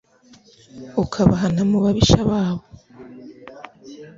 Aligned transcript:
ukabahana 1.03 1.61
mu 1.69 1.77
babisha 1.83 2.19
babo 2.29 2.63